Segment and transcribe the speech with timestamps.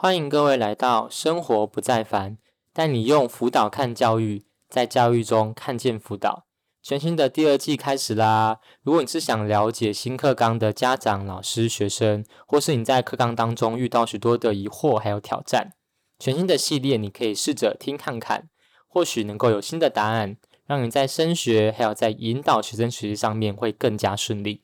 [0.00, 2.38] 欢迎各位来到生活不再烦，
[2.72, 6.46] 带你用辅导看教育，在教育中看见辅导。
[6.80, 8.60] 全新的第二季开始啦！
[8.84, 15.72] 如果你是想了解新课纲的家长、老师、学生，或是你在课纲当中遇到许多的疑惑还有挑战，
[16.20, 18.48] 全新的系列你可以试着听看看，
[18.86, 24.62] 或许能够有新的答案，让你在升学还有在引导学生学习上面会更加顺利。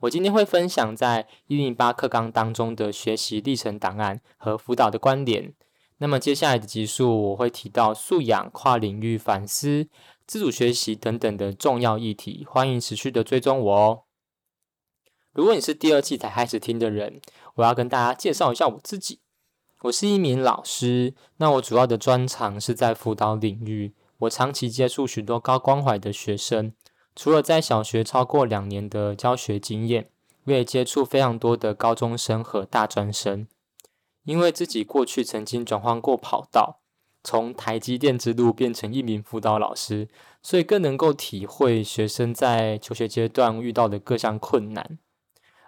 [0.00, 5.52] 我今天会分享在一零八课纲当中的学习历程档案和辅导的关联。
[5.98, 9.88] 那么接下来的集数我会提到素养、跨领域反思、
[10.26, 14.02] 自主学习等等的重要议题，欢迎持续的追踪我哦。
[15.34, 17.20] 如果你是第二季才开始听的人，
[17.56, 19.20] 我要跟大家介绍一下我自己。
[19.82, 26.72] 我是一名老师，那我主要的专长是在辅导领域，我长期接触许多高关怀的学生。
[27.14, 30.08] 除了在小学超过两年的教学经验，
[30.44, 33.46] 我也接触非常多的高中生和大专生。
[34.24, 36.80] 因为自己过去曾经转换过跑道，
[37.24, 40.08] 从台积电之路变成一名辅导老师，
[40.42, 44.98] 所以更能够体会学生在求学阶段遇到的各项困难。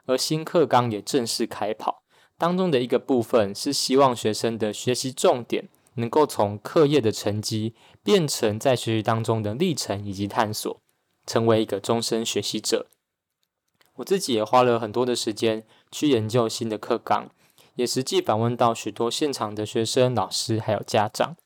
[0.07, 2.03] 而新课纲也正式开跑，
[2.37, 10.82] 当中的一个部分是希望学生的学习重点能够从课业的成绩变成在学习当中的历程以及探索。
[11.27, 12.87] 成为一个终身学习者，
[13.97, 17.31] 我自己也花了很多的时间去研究新的课纲，
[17.77, 21.37] 也实际访问到许多现场的学生、老师还有家长。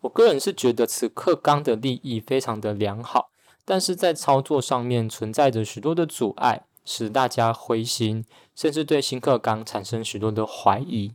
[0.00, 3.30] 我个人是觉得此课纲的立意非常的良好，
[3.64, 11.14] 但是在操作上面存在着许多的阻碍，使大家灰心，甚至对新课纲产生许多的怀疑。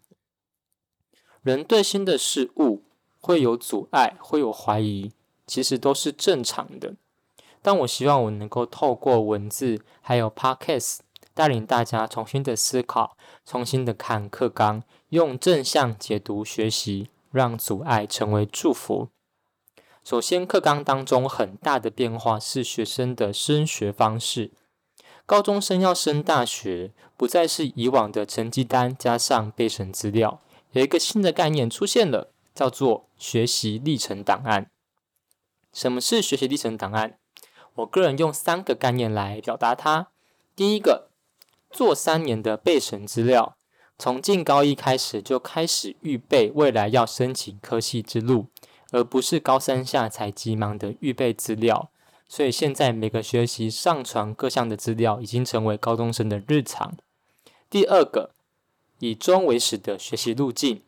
[1.43, 2.83] 人对新的事物
[3.19, 5.11] 会有阻碍，会有怀疑，
[5.47, 6.95] 其实都是正常的。
[7.61, 10.99] 但我希望我能够透过文字还有 Podcast
[11.33, 19.09] 带领大家重新的思考，重新的看课纲，用正向解读学习，让阻碍成为祝福。
[20.03, 24.51] 首先，课纲当中很大的变化是学生的升学方式。
[25.27, 30.41] 高中生要升大学，不再是以往的成绩单加上备审资料，
[30.71, 34.69] 有一个新的概念出现了，叫做学习历程档案。
[35.71, 37.19] 什么是学习历程档案？
[37.75, 40.07] 我个人用三个概念来表达它。
[40.55, 41.07] 第一个，
[41.71, 43.55] 做三年的备审资料，
[43.97, 48.47] 从进高一开始就开始预备未来要申请科系之路，
[48.91, 51.89] 而不是高三下才急忙的预备资料。
[52.27, 56.97] 所以现在每个学期上传各项的资料，已经成为高中生的日常。
[57.69, 58.31] 第二个，
[58.99, 60.81] 以终为始的学习路径，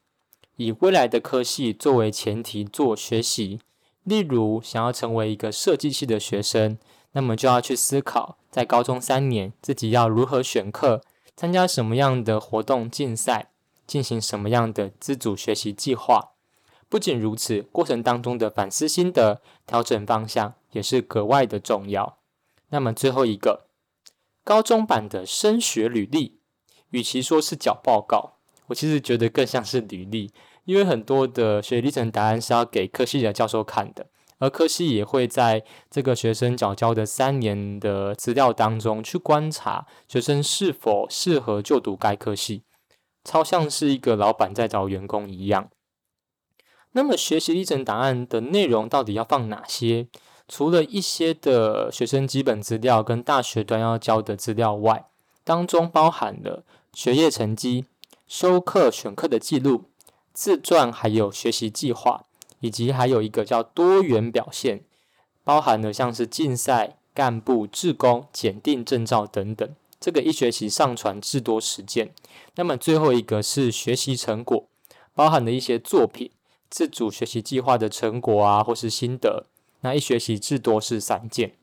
[0.57, 3.59] 以未来的科系作为前提做学习。
[4.03, 6.77] 例如，想要成为一个设计系的学生，
[7.13, 11.01] 那么就要去思考，在高中三年自己要如何选课，
[11.35, 13.51] 参加什么样的活动竞赛，
[13.87, 16.31] 进行什么样的自主学习计划。
[16.89, 22.17] 不仅如此，过程当中的反思心得、调整方向也是格外的重要。
[22.69, 23.67] 那么最后一个，
[24.43, 26.39] 高中版的升学履历，
[26.89, 28.33] 与其说是缴报告，
[28.67, 30.31] 我其实觉得更像是履历。
[30.65, 34.07] 因为很多的学历程档案是要给科系的教授看的，
[34.39, 42.63] 而科系也会在这个学生缴交的三年的资料当中去观察学生是否适合就读该科系，
[43.23, 45.69] 超像是一个老板在找员工一样。
[46.93, 50.07] 那么学习历程档案的内容到底要放哪些？
[50.47, 55.07] 除了一些的学生基本资料跟大学端要交的资料外，
[55.43, 56.63] 当中包含了
[56.93, 57.85] 学业成绩、
[58.27, 59.85] 修课选课的记录。
[60.33, 62.25] 自传，还有学习计划，
[62.59, 64.83] 以及还有一个叫多元表现，
[65.43, 69.69] 包含了像是竞赛、干部、志工、检定证照等等。
[69.99, 72.13] 这个一学期上传至多十件。
[72.55, 74.67] 那么最后一个是学习成果，
[75.13, 76.31] 包含了一些作品、
[76.69, 79.45] 自主学习计划的成果啊，或是心得。
[79.81, 81.53] 那一学期至多是三件。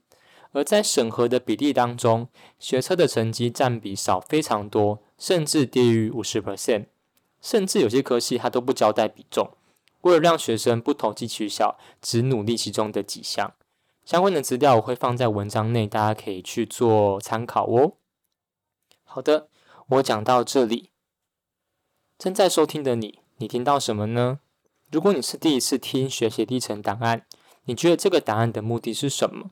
[0.52, 2.28] 而在审核的比例当中，
[2.58, 6.86] 学测的成绩占比少非常多，甚至低于五十 percent。
[7.40, 9.50] 甚至有些科系他都不交代比重，
[10.02, 13.54] 为了让学生不投机取巧，只努力其中的几项。
[14.04, 17.92] 相关的资料我会放在文章内，大家可以去做参考哦。
[19.04, 19.48] 好的，
[19.88, 20.90] 我讲到这里，
[22.18, 24.40] 正在收听的你，你听到什么呢？
[24.90, 27.26] 如果你是第一次听学习历程档案，
[27.64, 29.50] 你觉得这个档案的目的是什么？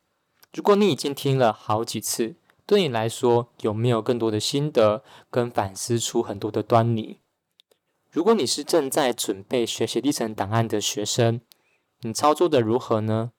[0.52, 2.36] 如果你已经听了好几次，
[2.66, 7.20] 对你来说有没有更多的心得跟反思出很多的端倪？
[8.10, 11.42] 如果你是正在准备学习历程档案的学生，
[12.00, 13.32] 你操作的如何呢？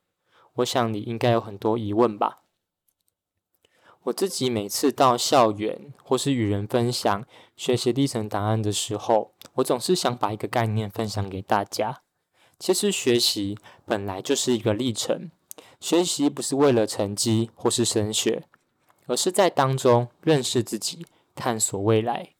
[0.58, 2.44] 我想你应该有很多疑问吧。
[4.04, 7.26] 我自己每次到校园或是与人分享
[7.58, 12.02] 学习历程档案的时候，我总是想把一个概念分享给大家。
[12.60, 15.32] 其实学习本来就是一个历程，
[15.80, 18.44] 学习不是为了成绩或是升学，
[19.08, 22.34] 而是在当中认识自己，探索未来。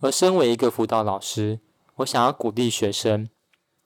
[0.00, 1.60] 而身为一个辅导老师，
[1.96, 3.28] 我想要鼓励学生，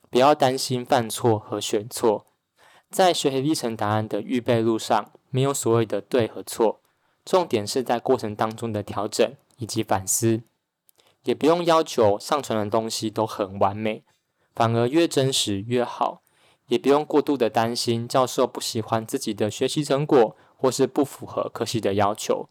[0.09, 2.25] 不要担心犯错和选错，
[2.89, 6.79] 在学习历程答案的预备路上，没有所谓的对和错。
[7.25, 10.43] 重点是在过程当中的调整以及反思，
[11.23, 14.03] 也不用要求上传的东西都很完美，
[14.53, 16.21] 反而越真实越好。
[16.67, 22.49] 也不用过度的担心教授不喜欢自己的学习成果，或是不符合科系的要求。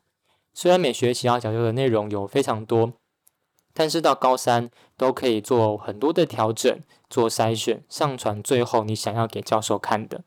[0.53, 2.93] 虽然每学期要讲究的内容有非常多，
[3.75, 6.81] 但是到高三都可以做很多的调整、
[7.11, 10.23] 做筛选、上传最后你想要给教授看的。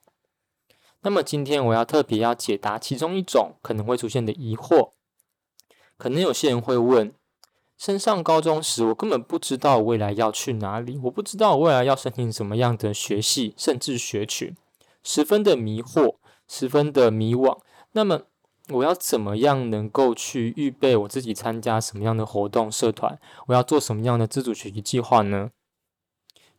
[1.01, 4.91] 那么今天我要特别要解答其中一种可能会出现的疑惑，
[5.97, 7.13] 可能有些人会问：
[7.77, 14.57] 升上高中时，我根本不知道未来要去哪里，我不知道未来要申请什么样的学系，甚至学群，
[15.03, 16.15] 十分的迷惑，
[16.47, 17.59] 十分的迷惘。
[17.93, 18.23] 那么
[18.69, 23.17] 我要怎么样能够去预备我自己参加什么样的活动、社团？
[23.47, 25.51] 我要做什么样的自主学习计划呢？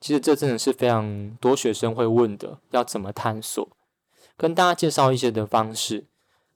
[0.00, 3.69] 其实这真的是非常多学生会问的，要怎么探索？
[4.37, 6.06] 跟大家介绍一些的方式。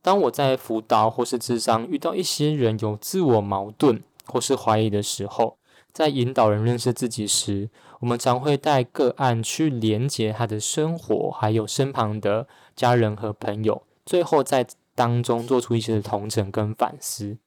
[0.00, 5.58] 当我在辅导或是智商遇到一些人有自我矛盾或是怀疑的时候，
[5.92, 7.68] 在引导人认识自己时，
[8.00, 17.38] 我们常会带个案去连接他的生活，还有身旁的家人和朋友，最后在当中做出一些的同整跟反思。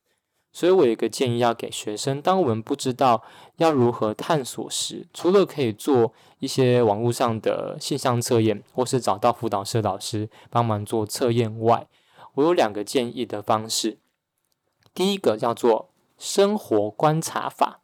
[0.51, 3.23] 所以我有一个建议要给学生：当我们不知道
[3.57, 11.87] 要如何探索时，除了可以做一些网络上的现象测验，或是找到辅导社老师帮忙做测验外，
[12.35, 13.97] 我有两个建议的方式。
[14.93, 17.81] 第一个叫做生活观察法，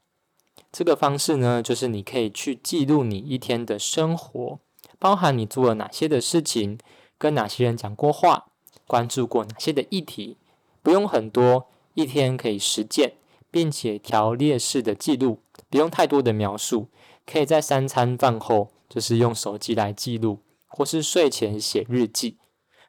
[0.72, 4.60] 这个方式呢，就是你可以去记录你一天的生活，
[4.98, 6.80] 包含你做了哪些的事情，
[7.18, 8.51] 跟哪些人讲过话，
[8.92, 10.36] 关注过哪些的议题，
[10.84, 11.68] 不用很多。
[11.94, 13.14] 一天可以实践，
[13.50, 15.40] 并且条列式的记录，
[15.70, 16.90] 不用太多的描述。
[17.26, 22.36] 可以在三餐饭后，就是用手机来记录，或是睡前写日记，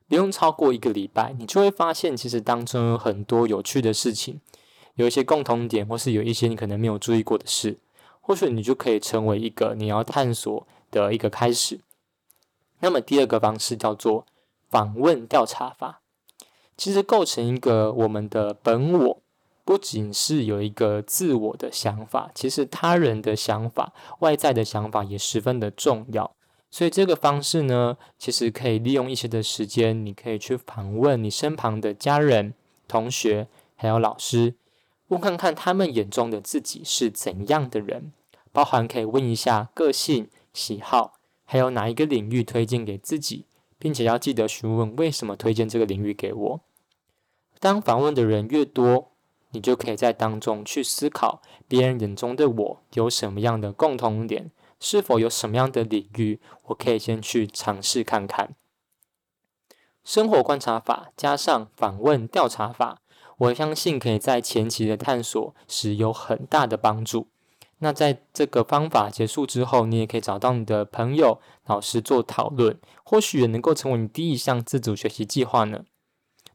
[0.09, 4.41] 不用超过一个礼拜，你就会发现，其实当中有很多有趣的事情，
[4.97, 7.79] 有一些共同点，或是有一些你可能没有注意过的事，
[8.21, 11.79] 或许你就可以成为一个你要探索的一个开始。
[12.81, 14.27] 那么第二个方式叫做
[14.73, 16.01] 访问调查法。
[16.79, 19.23] 其实构成一个我们的本我，
[19.67, 26.35] 不仅是有一个自我的想法，其实他人的想法、外在的想法也十分的重要。
[26.71, 32.55] 所以这个方式呢，其实可以利用一些的时间，你可以去访问你身旁的家人、
[32.89, 33.47] 同学，
[33.77, 34.55] 还有老师，
[35.09, 38.15] 问看看他们眼中的自己是怎样的人，
[38.51, 43.45] 包含可以问一下个性、喜好，还有哪一个领域推荐给自己，
[43.83, 46.61] 并且要记得询问为什么推荐这个领域给我。
[47.59, 49.11] 当访问的人越多，
[49.51, 58.55] 你就可以在当中去思考别人眼中的我有什么样的共同点，是否有什么样的领域我可以先去尝试看看。
[60.05, 63.01] 生活观察法加上访问调查法，
[63.39, 67.27] 我相信可以在前期的探索时有很大的帮助。
[67.85, 75.83] 那在这个方法结束之后，你也可以找到你的朋友、老师做讨论，或许也能够成为你第一项自主学习计划呢。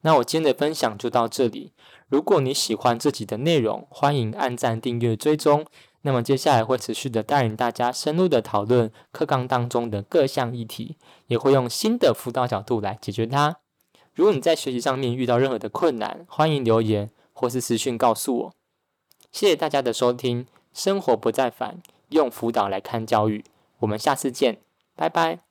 [0.01, 1.73] 那我今天的分享就到这里。
[2.07, 5.65] 如果你喜欢这集的内容，欢迎按赞、订阅、追踪。
[6.03, 13.57] 那么接下来会持续的带领大家深入的讨论课纲当中的各项议题，也会用新的辅导角度来解决它。
[14.13, 18.53] 如果你在学习上面遇到任何的困难，欢迎留言或是私讯告诉我。
[19.33, 23.43] 谢谢大家的收听，生活不再烦，用辅导来看教育。
[23.79, 24.59] 我们下次见，
[24.95, 25.46] 拜拜。